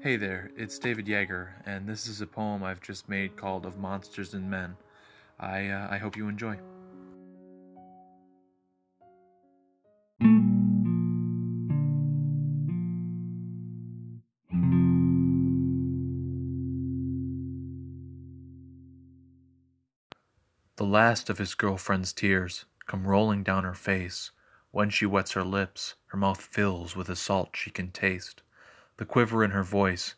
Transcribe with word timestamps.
Hey 0.00 0.16
there, 0.16 0.50
it's 0.56 0.78
David 0.78 1.06
Yeager, 1.06 1.48
and 1.64 1.88
this 1.88 2.06
is 2.06 2.20
a 2.20 2.26
poem 2.26 2.62
I've 2.62 2.80
just 2.80 3.08
made 3.08 3.36
called 3.36 3.66
Of 3.66 3.78
Monsters 3.78 4.34
and 4.34 4.48
Men. 4.48 4.76
I, 5.40 5.68
uh, 5.68 5.88
I 5.90 5.98
hope 5.98 6.16
you 6.16 6.28
enjoy. 6.28 6.58
The 20.76 20.84
last 20.84 21.30
of 21.30 21.38
his 21.38 21.54
girlfriend's 21.54 22.12
tears 22.12 22.66
come 22.86 23.06
rolling 23.06 23.42
down 23.42 23.64
her 23.64 23.74
face. 23.74 24.30
When 24.70 24.90
she 24.90 25.06
wets 25.06 25.32
her 25.32 25.42
lips, 25.42 25.94
her 26.08 26.18
mouth 26.18 26.40
fills 26.40 26.94
with 26.94 27.08
a 27.08 27.16
salt 27.16 27.56
she 27.56 27.70
can 27.70 27.90
taste. 27.90 28.42
The 28.98 29.04
quiver 29.04 29.44
in 29.44 29.50
her 29.50 29.62
voice 29.62 30.14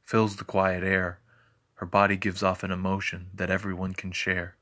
fills 0.00 0.36
the 0.36 0.44
quiet 0.44 0.82
air. 0.82 1.20
Her 1.74 1.86
body 1.86 2.16
gives 2.16 2.42
off 2.42 2.62
an 2.62 2.70
emotion 2.70 3.30
that 3.34 3.50
everyone 3.50 3.92
can 3.92 4.12
share. 4.12 4.56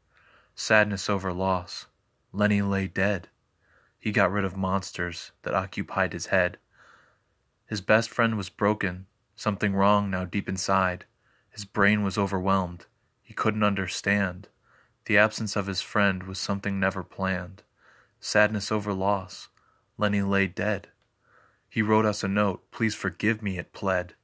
Sadness 0.54 1.08
over 1.08 1.32
loss. 1.32 1.86
Lenny 2.32 2.62
lay 2.62 2.86
dead. 2.88 3.28
He 3.98 4.12
got 4.12 4.32
rid 4.32 4.44
of 4.44 4.56
monsters 4.56 5.32
that 5.42 5.54
occupied 5.54 6.12
his 6.12 6.26
head. 6.26 6.58
His 7.66 7.80
best 7.80 8.10
friend 8.10 8.36
was 8.36 8.48
broken, 8.48 9.06
something 9.36 9.74
wrong 9.74 10.10
now 10.10 10.24
deep 10.24 10.48
inside. 10.48 11.04
His 11.50 11.64
brain 11.64 12.02
was 12.02 12.18
overwhelmed. 12.18 12.86
He 13.22 13.34
couldn't 13.34 13.62
understand. 13.62 14.48
The 15.04 15.18
absence 15.18 15.54
of 15.54 15.66
his 15.66 15.80
friend 15.80 16.24
was 16.24 16.38
something 16.38 16.80
never 16.80 17.02
planned. 17.02 17.62
Sadness 18.18 18.72
over 18.72 18.92
loss. 18.92 19.48
Lenny 19.98 20.22
lay 20.22 20.46
dead. 20.46 20.88
He 21.70 21.82
wrote 21.82 22.04
us 22.04 22.24
a 22.24 22.28
note, 22.28 22.68
please 22.72 22.96
forgive 22.96 23.42
me, 23.42 23.56
it 23.56 23.72
pled. 23.72 24.14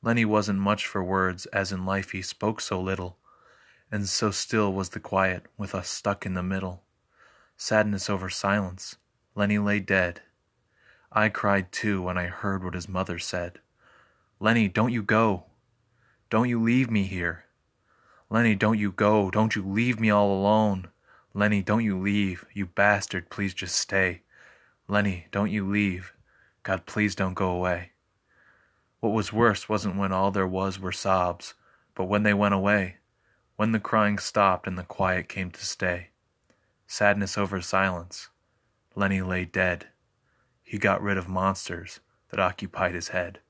Lenny 0.00 0.24
wasn't 0.24 0.60
much 0.60 0.86
for 0.86 1.02
words, 1.02 1.46
as 1.46 1.72
in 1.72 1.84
life 1.84 2.12
he 2.12 2.22
spoke 2.22 2.60
so 2.60 2.80
little, 2.80 3.18
and 3.90 4.08
so 4.08 4.30
still 4.30 4.72
was 4.72 4.90
the 4.90 5.00
quiet, 5.00 5.46
with 5.56 5.74
us 5.74 5.88
stuck 5.88 6.24
in 6.24 6.34
the 6.34 6.42
middle. 6.42 6.84
Sadness 7.56 8.08
over 8.08 8.30
silence. 8.30 8.96
Lenny 9.34 9.58
lay 9.58 9.80
dead. 9.80 10.22
I 11.10 11.30
cried 11.30 11.72
too 11.72 12.00
when 12.00 12.16
I 12.16 12.26
heard 12.26 12.62
what 12.62 12.74
his 12.74 12.88
mother 12.88 13.18
said. 13.18 13.58
Lenny, 14.38 14.68
don't 14.68 14.92
you 14.92 15.02
go. 15.02 15.46
Don't 16.30 16.48
you 16.48 16.62
leave 16.62 16.90
me 16.92 17.04
here. 17.04 17.46
Lenny, 18.30 18.54
don't 18.54 18.78
you 18.78 18.92
go. 18.92 19.30
Don't 19.30 19.56
you 19.56 19.66
leave 19.66 19.98
me 19.98 20.10
all 20.10 20.30
alone. 20.30 20.88
Lenny, 21.34 21.62
don't 21.62 21.82
you 21.82 21.98
leave. 21.98 22.44
You 22.52 22.66
bastard, 22.66 23.30
please 23.30 23.54
just 23.54 23.74
stay. 23.74 24.22
Lenny, 24.86 25.26
don't 25.32 25.50
you 25.50 25.68
leave. 25.68 26.12
God, 26.68 26.84
please 26.84 27.14
don't 27.14 27.32
go 27.32 27.48
away. 27.48 27.92
What 29.00 29.14
was 29.14 29.32
worse 29.32 29.70
wasn't 29.70 29.96
when 29.96 30.12
all 30.12 30.30
there 30.30 30.46
was 30.46 30.78
were 30.78 30.92
sobs, 30.92 31.54
but 31.94 32.04
when 32.04 32.24
they 32.24 32.34
went 32.34 32.52
away, 32.52 32.98
when 33.56 33.72
the 33.72 33.80
crying 33.80 34.18
stopped 34.18 34.66
and 34.66 34.76
the 34.76 34.82
quiet 34.82 35.30
came 35.30 35.50
to 35.50 35.64
stay. 35.64 36.08
Sadness 36.86 37.38
over 37.38 37.62
silence. 37.62 38.28
Lenny 38.94 39.22
lay 39.22 39.46
dead. 39.46 39.86
He 40.62 40.76
got 40.76 41.00
rid 41.00 41.16
of 41.16 41.26
monsters 41.26 42.00
that 42.28 42.38
occupied 42.38 42.94
his 42.94 43.08
head. 43.08 43.40